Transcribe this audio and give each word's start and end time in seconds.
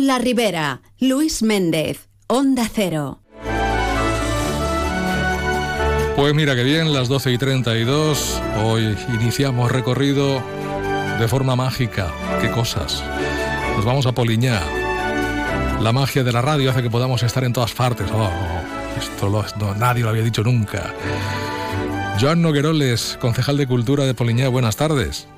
La 0.00 0.18
Ribera, 0.18 0.80
Luis 0.98 1.42
Méndez, 1.42 2.08
Onda 2.26 2.68
Cero. 2.72 3.20
Pues 6.16 6.34
mira 6.34 6.54
que 6.54 6.64
bien, 6.64 6.92
las 6.92 7.08
12 7.08 7.32
y 7.32 7.38
32, 7.38 8.40
hoy 8.64 8.96
iniciamos 9.20 9.70
recorrido 9.70 10.42
de 11.18 11.28
forma 11.28 11.56
mágica. 11.56 12.10
¿Qué 12.40 12.50
cosas? 12.50 13.04
Nos 13.76 13.84
vamos 13.84 14.06
a 14.06 14.12
Poliñá. 14.12 14.60
La 15.80 15.92
magia 15.92 16.24
de 16.24 16.32
la 16.32 16.40
radio 16.40 16.70
hace 16.70 16.82
que 16.82 16.90
podamos 16.90 17.22
estar 17.22 17.44
en 17.44 17.52
todas 17.52 17.72
partes. 17.72 18.06
Oh, 18.12 18.30
esto 18.98 19.28
no, 19.58 19.74
nadie 19.74 20.02
lo 20.02 20.08
había 20.08 20.22
dicho 20.22 20.42
nunca. 20.42 20.94
Joan 22.20 22.40
Nogueroles, 22.40 23.18
concejal 23.20 23.58
de 23.58 23.66
Cultura 23.66 24.04
de 24.04 24.14
Poliñá, 24.14 24.48
buenas 24.48 24.76
tardes. 24.76 25.28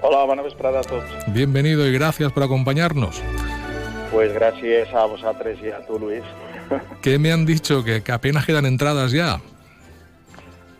Hola, 0.00 0.24
buenas 0.24 0.56
tardes 0.56 0.86
a 0.86 0.88
todos. 0.88 1.04
Bienvenido 1.28 1.86
y 1.86 1.92
gracias 1.92 2.32
por 2.32 2.42
acompañarnos. 2.42 3.20
Pues 4.10 4.32
gracias 4.32 4.92
a 4.94 5.04
vosotros 5.04 5.58
y 5.62 5.70
a 5.70 5.84
tú, 5.86 5.98
Luis. 5.98 6.22
¿Qué 7.02 7.18
me 7.18 7.32
han 7.32 7.44
dicho? 7.44 7.84
¿Que, 7.84 8.02
apenas 8.10 8.46
quedan 8.46 8.66
entradas 8.66 9.12
ya? 9.12 9.40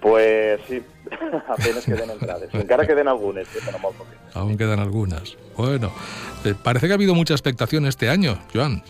Pues 0.00 0.60
sí, 0.69 0.83
apenas 1.48 1.84
quedan 1.84 2.10
entradas. 2.10 2.48
Encara 2.55 2.86
queden 2.86 3.09
algunas, 3.09 3.47
pero 3.52 3.78
muy 3.78 3.92
Aún 4.34 4.56
quedan 4.56 4.78
algunas. 4.78 5.36
Bueno, 5.56 5.91
eh, 6.45 6.55
parece 6.62 6.86
que 6.86 6.92
ha 6.92 6.97
habido 6.97 7.14
mucha 7.14 7.34
expectación 7.34 7.86
este 7.86 8.09
año, 8.09 8.38
Joan. 8.55 8.83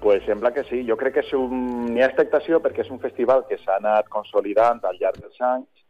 Pues 0.00 0.22
sembla 0.24 0.52
que 0.52 0.62
sí. 0.64 0.86
Jo 0.86 0.96
crec 0.96 1.14
que 1.14 1.22
és 1.24 1.32
un... 1.34 1.88
n'hi 1.90 2.04
ha 2.04 2.06
expectació 2.06 2.60
perquè 2.62 2.84
és 2.84 2.90
un 2.94 3.00
festival 3.02 3.42
que 3.48 3.58
s'ha 3.58 3.80
anat 3.80 4.06
consolidant 4.12 4.84
al 4.86 5.00
llarg 5.00 5.18
dels 5.18 5.40
anys 5.42 5.85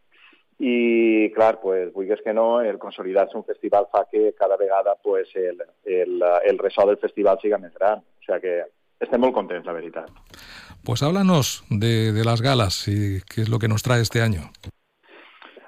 i, 0.58 1.30
clar, 1.34 1.60
pues, 1.60 1.92
vulguis 1.92 2.22
que 2.24 2.32
no, 2.32 2.60
el 2.60 2.78
consolidar-se 2.78 3.36
un 3.36 3.44
festival 3.44 3.88
fa 3.92 4.06
que 4.10 4.32
cada 4.34 4.56
vegada 4.56 4.96
pues, 5.02 5.28
el, 5.34 5.60
el, 5.84 6.22
el 6.44 6.58
ressò 6.58 6.86
del 6.86 6.98
festival 6.98 7.38
siga 7.42 7.58
més 7.58 7.74
gran. 7.74 8.00
O 8.00 8.24
sea 8.24 8.40
que 8.40 8.62
estem 9.00 9.20
molt 9.20 9.34
contents, 9.36 9.66
la 9.66 9.76
veritat. 9.76 10.08
Pues 10.84 11.02
háblanos 11.02 11.64
de, 11.68 12.12
de 12.12 12.24
las 12.24 12.40
galas 12.40 12.88
y 12.88 13.20
qué 13.22 13.42
es 13.42 13.48
lo 13.48 13.58
que 13.58 13.68
nos 13.68 13.82
trae 13.82 14.00
este 14.00 14.22
año. 14.22 14.50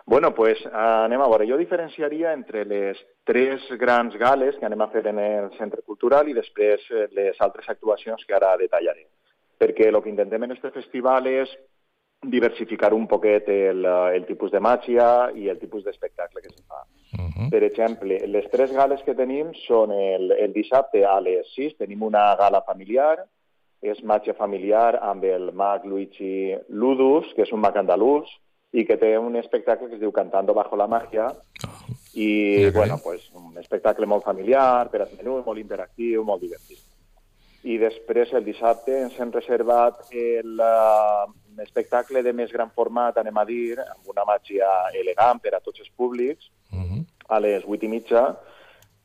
Bueno, 0.08 0.34
pues 0.34 0.56
anem 0.72 1.20
a 1.20 1.28
veure. 1.28 1.44
Jo 1.44 1.58
diferenciaria 1.60 2.32
entre 2.32 2.64
les 2.64 2.96
tres 3.28 3.60
grans 3.76 4.14
gales 4.16 4.56
que 4.56 4.64
anem 4.64 4.80
a 4.80 4.88
fer 4.88 5.02
en 5.10 5.18
el 5.20 5.50
centre 5.58 5.82
cultural 5.84 6.30
i 6.30 6.36
després 6.38 6.86
eh, 6.88 7.10
les 7.12 7.36
altres 7.44 7.68
actuacions 7.68 8.24
que 8.24 8.32
ara 8.32 8.54
detallaré. 8.56 9.04
Perquè 9.60 9.90
el 9.90 10.00
que 10.00 10.08
intentem 10.08 10.46
en 10.46 10.54
este 10.54 10.70
festival 10.72 11.28
és 11.28 11.52
diversificar 12.22 12.92
un 12.94 13.06
poquet 13.06 13.48
el, 13.48 13.84
el 13.86 14.26
tipus 14.26 14.50
de 14.50 14.60
màgia 14.60 15.30
i 15.38 15.48
el 15.48 15.58
tipus 15.58 15.84
d'espectacle 15.84 16.42
que 16.42 16.50
se 16.50 16.62
fa. 16.66 16.82
Uh 17.14 17.28
-huh. 17.30 17.50
Per 17.50 17.62
exemple, 17.62 18.18
les 18.26 18.50
tres 18.50 18.72
gales 18.72 19.02
que 19.02 19.14
tenim 19.14 19.52
són 19.66 19.92
el, 19.92 20.32
el 20.32 20.52
dissabte 20.52 21.04
a 21.06 21.20
les 21.20 21.46
6, 21.54 21.76
tenim 21.76 22.02
una 22.02 22.34
gala 22.36 22.62
familiar, 22.62 23.24
és 23.80 24.02
màgia 24.02 24.34
familiar 24.34 24.98
amb 25.00 25.24
el 25.24 25.52
mag 25.52 25.84
Luigi 25.84 26.56
Ludus, 26.68 27.32
que 27.34 27.42
és 27.42 27.52
un 27.52 27.60
mag 27.60 27.76
andalús, 27.76 28.28
i 28.72 28.84
que 28.84 28.96
té 28.96 29.16
un 29.18 29.36
espectacle 29.36 29.88
que 29.88 29.94
es 29.94 30.00
diu 30.00 30.12
Cantando 30.12 30.52
bajo 30.52 30.76
la 30.76 30.86
magia, 30.86 31.26
oh, 31.28 31.94
i, 32.14 32.66
okay. 32.66 32.70
bueno, 32.70 32.98
pues, 33.02 33.30
un 33.32 33.56
espectacle 33.56 34.06
molt 34.06 34.24
familiar, 34.24 34.90
per 34.90 35.02
als 35.02 35.16
menús, 35.16 35.44
molt 35.46 35.58
interactiu, 35.58 36.24
molt 36.24 36.42
divertit. 36.42 36.78
I 37.64 37.78
després, 37.78 38.32
el 38.34 38.44
dissabte, 38.44 39.00
ens 39.02 39.18
hem 39.18 39.32
reservat 39.32 40.12
el, 40.12 40.60
espectacle 41.64 42.22
de 42.22 42.32
més 42.32 42.52
gran 42.52 42.70
format, 42.74 43.16
anem 43.18 43.36
a 43.38 43.44
dir, 43.44 43.78
amb 43.80 44.08
una 44.12 44.24
màgia 44.28 44.68
elegant 44.94 45.40
per 45.42 45.54
a 45.56 45.60
tots 45.60 45.80
els 45.80 45.90
públics, 45.96 46.50
uh 46.72 46.78
-huh. 46.78 47.04
a 47.28 47.40
les 47.40 47.64
8 47.64 47.86
i 47.86 47.88
mitja, 47.88 48.36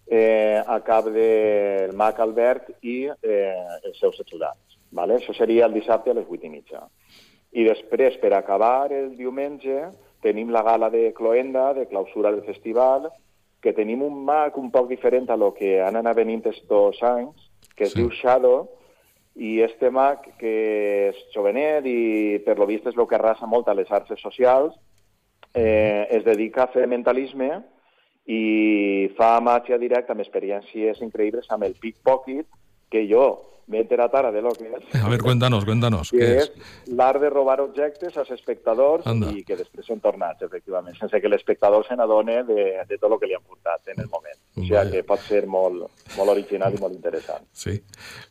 eh, 0.08 0.62
a 0.66 0.80
cap 0.82 1.06
del 1.06 1.94
Mac 1.94 2.20
Albert 2.20 2.72
i 2.82 3.10
eh, 3.22 3.66
els 3.84 4.00
seus 4.00 4.20
ajudants. 4.20 4.78
Vale? 4.92 5.16
Això 5.16 5.34
seria 5.34 5.66
el 5.66 5.74
dissabte 5.74 6.12
a 6.12 6.14
les 6.14 6.28
8 6.30 6.46
i 6.46 6.50
mitja. 6.50 6.84
I 7.52 7.64
després, 7.64 8.18
per 8.18 8.34
acabar 8.34 8.92
el 8.92 9.16
diumenge, 9.18 9.90
tenim 10.22 10.50
la 10.50 10.64
gala 10.64 10.90
de 10.90 11.14
Cloenda, 11.14 11.74
de 11.74 11.88
clausura 11.88 12.32
del 12.32 12.44
festival, 12.44 13.10
que 13.62 13.74
tenim 13.74 14.02
un 14.04 14.24
Mac 14.26 14.58
un 14.58 14.72
poc 14.72 14.90
diferent 14.90 15.30
a 15.30 15.38
lo 15.38 15.54
que 15.54 15.82
han 15.82 15.96
anat 15.96 16.18
venint 16.18 16.46
estos 16.50 17.02
anys, 17.04 17.50
que 17.76 17.86
es 17.86 17.94
sí. 17.94 18.02
diu 18.02 18.10
Shadow, 18.12 18.68
i 19.36 19.60
este 19.66 19.90
mag, 19.90 20.26
que 20.38 20.54
és 21.10 21.22
jovenet 21.34 21.86
i 21.90 22.40
per 22.46 22.58
lo 22.60 22.68
vist 22.70 22.86
és 22.90 22.98
el 22.98 23.08
que 23.10 23.18
arrasa 23.18 23.50
molt 23.50 23.68
a 23.68 23.74
les 23.78 23.90
arts 23.92 24.14
socials, 24.22 24.76
eh, 25.54 26.08
es 26.10 26.24
dedica 26.26 26.64
a 26.64 26.72
fer 26.74 26.86
mentalisme 26.88 27.50
i 28.30 29.10
fa 29.18 29.36
màgia 29.44 29.80
directa 29.82 30.14
amb 30.14 30.24
experiències 30.24 31.02
increïbles 31.02 31.50
amb 31.50 31.66
el 31.68 31.74
pickpocket, 31.82 32.48
que 32.94 33.08
jo 33.10 33.26
m'he 33.68 33.80
enterat 33.80 34.14
ara 34.20 34.32
de 34.32 34.42
lo 34.44 34.52
que 34.54 34.68
és. 34.68 34.96
A 35.00 35.10
ver, 35.10 35.22
cuéntanos, 35.24 35.64
cuéntanos. 35.66 36.12
Que 36.12 36.26
és, 36.36 36.50
és 36.52 36.94
l'art 36.98 37.22
de 37.24 37.30
robar 37.32 37.60
objectes 37.64 38.18
als 38.20 38.32
espectadors 38.36 39.08
Anda. 39.08 39.32
i 39.32 39.44
que 39.48 39.58
després 39.60 39.88
són 39.88 40.02
tornats, 40.04 40.44
efectivament, 40.44 40.98
sense 41.00 41.22
que 41.24 41.32
l'espectador 41.32 41.88
se 41.88 41.96
n'adone 41.96 42.42
de, 42.50 42.66
de 42.90 42.98
tot 43.00 43.12
el 43.12 43.20
que 43.22 43.32
li 43.32 43.38
han 43.38 43.46
portat 43.48 43.94
en 43.96 44.04
el 44.04 44.10
moment. 44.12 44.40
O 44.54 44.66
sigui 44.68 44.84
que 44.92 45.06
pot 45.08 45.24
ser 45.26 45.46
molt, 45.50 45.88
molt 46.18 46.34
original 46.36 46.76
i 46.76 46.82
molt 46.82 46.94
interessant. 46.98 47.48
Sí. 47.56 47.80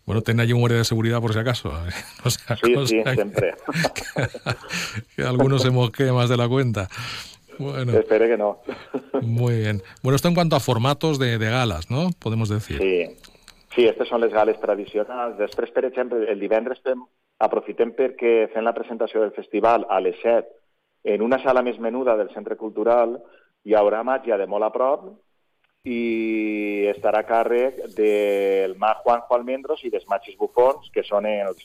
Bueno, 0.07 0.23
ten 0.23 0.41
allí 0.41 0.53
un 0.53 0.61
guardia 0.61 0.85
de 0.85 0.91
seguridad 0.91 1.21
por 1.21 1.33
si 1.33 1.41
acaso. 1.41 1.73
O 2.25 2.31
sea, 2.31 2.57
sí, 2.57 2.75
sí, 2.87 3.03
que, 3.03 3.15
siempre. 3.15 3.55
Que, 3.95 4.27
que 5.17 5.23
algunos 5.23 5.63
se 5.63 5.71
mosquee 5.71 6.13
más 6.13 6.29
de 6.29 6.37
la 6.37 6.49
cuenta. 6.49 6.89
Bueno. 7.59 7.99
Espero 7.99 8.27
que 8.27 8.37
no. 8.37 8.61
Muy 9.23 9.59
bien. 9.59 9.83
Bueno, 10.03 10.17
esto 10.17 10.29
en 10.29 10.35
cuanto 10.35 10.57
a 10.57 10.61
formatos 10.61 11.19
de, 11.19 11.39
de 11.39 11.51
galas, 11.51 11.91
¿no? 11.91 12.11
Podemos 12.19 12.49
decir. 12.49 12.79
Sí, 12.79 13.17
Sí, 13.73 13.87
aquestes 13.87 14.09
són 14.13 14.21
les 14.21 14.33
gales 14.33 14.59
tradicionals. 14.61 15.39
Després, 15.39 15.71
per 15.73 15.87
exemple, 15.89 16.27
el 16.29 16.41
divendres 16.41 16.83
fem, 16.85 17.01
aprofitem 17.43 17.95
perquè 17.97 18.51
fem 18.53 18.65
la 18.65 18.75
presentació 18.77 19.23
del 19.23 19.33
festival 19.37 19.87
a 19.89 20.01
les 20.01 20.19
7 20.23 20.59
en 21.05 21.23
una 21.23 21.39
sala 21.43 21.63
més 21.63 21.79
menuda 21.83 22.17
del 22.17 22.31
centre 22.35 22.57
cultural 22.57 23.17
hi 23.67 23.75
haurà 23.79 24.03
màgia 24.07 24.39
de 24.39 24.47
molt 24.47 24.67
a 24.67 24.71
prop 24.75 25.09
i 25.83 26.87
estarà 26.93 27.23
a 27.23 27.27
càrrec 27.27 27.81
del 27.97 28.77
mag 28.79 29.03
Juanjo 29.03 29.35
Almendros 29.35 29.83
i 29.83 29.91
dels 29.91 30.07
Machis 30.07 30.39
Bufons, 30.39 30.91
que 30.95 31.03
són 31.03 31.27
els 31.27 31.65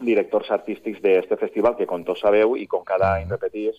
directors 0.00 0.48
artístics 0.56 1.02
d'aquest 1.04 1.36
festival, 1.42 1.76
que 1.76 1.88
com 1.88 2.04
tots 2.04 2.24
sabeu 2.24 2.56
i 2.56 2.64
com 2.66 2.86
cada 2.88 3.12
any 3.18 3.28
repetís, 3.28 3.76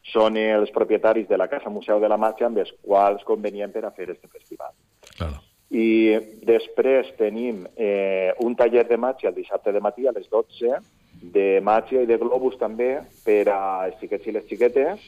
són 0.00 0.40
els 0.40 0.72
propietaris 0.72 1.28
de 1.28 1.36
la 1.36 1.50
Casa 1.52 1.68
Museu 1.68 2.00
de 2.00 2.08
la 2.08 2.16
Màgia 2.16 2.48
amb 2.48 2.64
els 2.64 2.72
quals 2.80 3.26
convenien 3.28 3.72
per 3.72 3.84
a 3.84 3.92
fer 3.92 4.08
aquest 4.08 4.32
festival. 4.32 4.72
Claro. 5.18 5.49
I 5.70 6.18
després 6.42 7.12
tenim 7.18 7.62
eh, 7.76 8.32
un 8.42 8.56
taller 8.58 8.82
de 8.88 8.98
màgia 8.98 9.30
el 9.30 9.36
dissabte 9.36 9.70
de 9.70 9.80
matí 9.80 10.08
a 10.08 10.14
les 10.16 10.26
12, 10.28 10.80
de 11.22 11.60
màgia 11.62 12.02
i 12.02 12.08
de 12.08 12.18
globus 12.18 12.56
també 12.58 12.96
per 13.24 13.44
a 13.54 13.60
els 13.86 14.00
xiquets 14.00 14.26
i 14.26 14.34
les 14.34 14.46
xiquetes, 14.48 15.04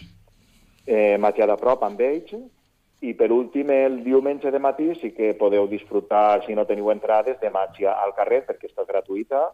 eh, 0.86 1.18
màgia 1.18 1.48
de 1.50 1.56
prop 1.58 1.82
amb 1.82 2.00
ells, 2.00 2.36
i 3.02 3.16
per 3.18 3.32
últim 3.34 3.72
el 3.74 3.98
diumenge 4.04 4.52
de 4.54 4.60
matí 4.62 4.92
sí 5.00 5.10
que 5.16 5.32
podeu 5.34 5.66
disfrutar, 5.66 6.44
si 6.46 6.54
no 6.54 6.66
teniu 6.68 6.92
entrades, 6.92 7.40
de 7.40 7.50
màgia 7.50 7.96
al 7.98 8.14
carrer 8.14 8.44
perquè 8.46 8.70
està 8.70 8.86
gratuïta, 8.86 9.48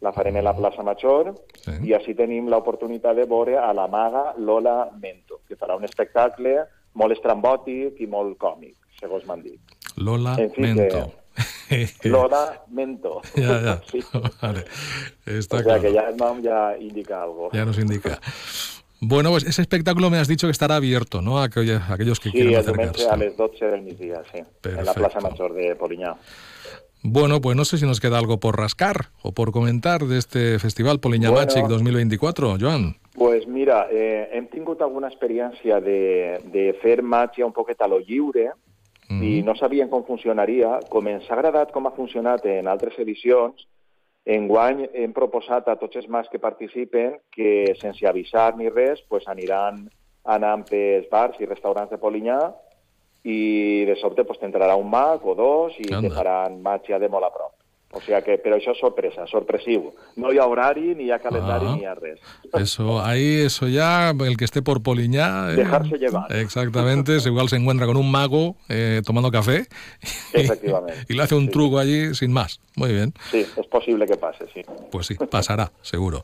la 0.00 0.12
farem 0.12 0.36
a 0.36 0.44
la 0.44 0.54
plaça 0.56 0.84
Major 0.84 1.34
sí. 1.60 1.76
i 1.88 1.94
així 1.96 2.14
tenim 2.16 2.48
l'oportunitat 2.52 3.16
de 3.16 3.28
veure 3.28 3.58
a 3.60 3.72
la 3.76 3.86
maga 3.88 4.30
Lola 4.38 4.78
Mento, 5.00 5.42
que 5.48 5.56
farà 5.60 5.76
un 5.76 5.84
espectacle 5.84 6.62
molt 6.96 7.16
estrambòtic 7.16 8.00
i 8.00 8.08
molt 8.08 8.38
còmic, 8.40 8.76
segons 9.00 9.28
m'han 9.28 9.44
dit. 9.44 9.75
Lola 9.96 10.36
en 10.38 10.52
fin, 10.52 10.74
Mento. 10.76 11.12
Que... 11.68 12.08
Lola 12.08 12.62
Mento. 12.70 13.20
Ya, 13.34 13.60
ya. 13.62 13.82
Sí. 13.90 14.00
Vale. 14.40 14.64
Está 15.26 15.56
o 15.56 15.58
sea 15.58 15.64
claro. 15.64 15.82
que 15.82 15.92
ya 15.92 16.08
el 16.08 16.16
nom 16.16 16.40
ya 16.40 16.76
indica 16.78 17.22
algo. 17.22 17.50
Ya 17.52 17.64
nos 17.64 17.78
indica. 17.78 18.20
Bueno, 19.00 19.30
pues 19.30 19.44
ese 19.44 19.60
espectáculo 19.60 20.08
me 20.08 20.18
has 20.18 20.28
dicho 20.28 20.46
que 20.46 20.52
estará 20.52 20.76
abierto, 20.76 21.20
¿no? 21.20 21.38
A 21.38 21.44
aquellos, 21.44 21.82
a 21.82 21.94
aquellos 21.94 22.18
que 22.18 22.30
sí, 22.30 22.36
quieran 22.38 22.56
acercarse. 22.56 23.02
Sí, 23.02 23.08
a 23.10 23.16
las 23.16 23.36
12 23.36 23.64
del 23.66 23.82
mediodía, 23.82 24.22
sí. 24.32 24.42
Perfecto. 24.60 24.80
En 24.80 24.86
la 24.86 24.94
Plaza 24.94 25.20
Mayor 25.20 25.52
de 25.52 25.76
Poliñá. 25.76 26.14
Bueno, 27.02 27.40
pues 27.40 27.56
no 27.56 27.64
sé 27.64 27.78
si 27.78 27.86
nos 27.86 28.00
queda 28.00 28.18
algo 28.18 28.40
por 28.40 28.58
rascar 28.58 29.10
o 29.22 29.32
por 29.32 29.52
comentar 29.52 30.02
de 30.04 30.18
este 30.18 30.58
Festival 30.58 30.98
Poliña 30.98 31.30
bueno, 31.30 31.46
Magic 31.46 31.66
2024, 31.68 32.56
Joan. 32.58 32.96
Pues 33.14 33.46
mira, 33.46 33.86
eh, 33.92 34.28
hem 34.32 34.48
tingut 34.50 34.82
alguna 34.82 35.08
experiència 35.08 35.78
de, 35.80 36.40
de 36.52 36.72
fer 36.82 37.00
màgia 37.00 37.46
un 37.46 37.54
poquet 37.54 37.80
a 37.80 37.88
lo 37.88 38.00
lliure, 38.00 38.50
mm. 39.08 39.22
i 39.22 39.42
no 39.46 39.54
sabien 39.58 39.90
com 39.92 40.04
funcionaria. 40.06 40.76
Com 40.92 41.08
ens 41.10 41.28
ha 41.30 41.36
agradat 41.38 41.72
com 41.74 41.86
ha 41.86 41.94
funcionat 41.96 42.46
en 42.50 42.68
altres 42.70 42.98
edicions, 43.02 43.66
enguany 44.26 44.86
hem 44.92 45.12
proposat 45.14 45.68
a 45.70 45.76
tots 45.78 45.96
els 46.00 46.08
mags 46.10 46.30
que 46.32 46.42
participen 46.42 47.14
que 47.34 47.74
sense 47.80 48.06
avisar 48.06 48.52
ni 48.58 48.68
res 48.68 49.02
pues, 49.08 49.26
aniran 49.30 49.84
anant 50.26 50.64
pels 50.66 51.06
bars 51.10 51.38
i 51.38 51.46
restaurants 51.46 51.92
de 51.94 52.00
Polinyà 52.02 52.40
i 53.26 53.84
de 53.86 53.94
sobte 54.00 54.26
pues, 54.26 54.40
t'entrarà 54.42 54.74
un 54.78 54.90
mag 54.90 55.22
o 55.22 55.36
dos 55.38 55.78
i 55.78 55.86
Anda. 55.92 56.08
te 56.08 56.14
faran 56.14 56.58
màgia 56.62 56.98
de 56.98 57.10
molt 57.10 57.28
a 57.28 57.30
prop. 57.34 57.55
O 57.96 58.00
sea 58.04 58.20
que, 58.20 58.36
però 58.36 58.58
això 58.60 58.74
és 58.74 58.78
sorpresa, 58.78 59.24
sorpresiu. 59.26 59.94
No 60.20 60.28
hi 60.32 60.36
ha 60.38 60.44
horari, 60.44 60.94
ni 60.94 61.04
hi 61.08 61.10
ha 61.12 61.18
calendari, 61.18 61.64
Ah. 61.66 61.74
ni 61.76 61.80
hi 61.82 61.86
ha 61.86 61.94
res. 61.94 62.20
Eso, 62.52 63.00
ahí, 63.00 63.40
eso 63.46 63.68
ya, 63.68 64.10
el 64.10 64.36
que 64.36 64.44
esté 64.44 64.60
por 64.60 64.82
Poliñá. 64.82 65.50
eh, 65.52 65.56
Dejarse 65.56 65.96
llevar. 65.96 66.30
Exactamente, 66.30 67.16
igual 67.24 67.48
se 67.48 67.56
encuentra 67.56 67.86
con 67.86 67.96
un 67.96 68.10
mago 68.10 68.56
eh, 68.68 69.00
tomando 69.04 69.30
café. 69.30 69.66
y- 70.34 70.40
Efectivamente. 70.42 71.04
Y 71.08 71.14
le 71.14 71.22
hace 71.22 71.34
un 71.34 71.46
Sí. 71.46 71.50
truco 71.52 71.78
allí 71.78 72.14
sin 72.14 72.32
más. 72.32 72.60
Muy 72.76 72.92
bien. 72.92 73.14
Sí, 73.30 73.38
és 73.56 73.66
possible 73.70 74.04
que 74.06 74.16
passe, 74.18 74.44
sí. 74.52 74.60
Pues 74.92 75.06
sí, 75.06 75.14
pasará, 75.14 75.72
seguro. 75.80 76.22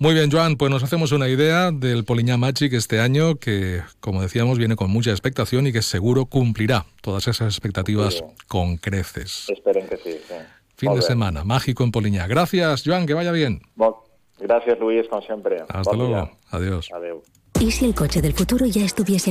Muy 0.00 0.12
bien, 0.14 0.30
Joan, 0.30 0.56
pues 0.56 0.70
nos 0.70 0.82
hacemos 0.84 1.10
una 1.12 1.28
idea 1.28 1.70
del 1.72 2.04
Poliñá 2.04 2.36
Magic 2.36 2.72
este 2.74 3.00
año 3.00 3.36
que, 3.36 3.80
como 4.00 4.20
decíamos, 4.22 4.58
viene 4.58 4.76
con 4.76 4.90
mucha 4.90 5.10
expectación 5.10 5.66
y 5.66 5.72
que 5.72 5.80
seguro 5.82 6.26
cumplirá 6.26 6.84
todas 7.00 7.26
esas 7.26 7.48
expectativas 7.54 8.22
con 8.46 8.76
creces. 8.76 9.46
Esperen 9.48 9.88
que 9.88 9.96
sí. 9.96 10.18
sí. 10.28 10.34
Fin 10.78 10.88
Molt 10.90 11.00
de 11.00 11.06
bé. 11.06 11.12
semana, 11.12 11.44
mágico 11.44 11.82
en 11.82 11.90
Poliñá. 11.90 12.26
Gracias, 12.28 12.82
Joan, 12.86 13.04
que 13.04 13.14
vaya 13.14 13.32
bien. 13.32 13.60
Bon. 13.74 13.92
Gràcies, 14.38 14.78
Luis, 14.78 15.08
com 15.10 15.20
sempre. 15.20 15.56
Hasta 15.68 15.90
Bon 15.90 15.98
luego. 15.98 16.14
dia. 16.14 16.30
Adiós. 16.52 16.88
Adéu. 16.94 17.22
¿Y 17.58 17.72
si 17.72 17.86
el 17.86 17.94
coche 17.96 18.22
del 18.22 18.32
futuro 18.34 18.64
ya 18.66 18.84
estuviese 18.84 19.26